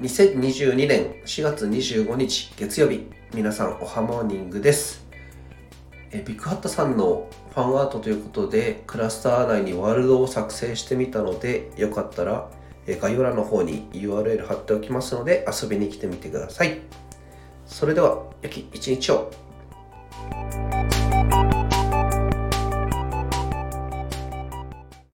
[0.00, 5.06] 2022年4月25日月曜日皆さんおはモーニングです。
[6.10, 12.48] えビッグハットさんのファンアートということでクラスター内にワールドを作成してみたのでよかったら
[12.86, 16.80] 概要欄の方に URL 貼っておきますので遊びに来てみてください。
[17.66, 19.30] それでは良き一日を。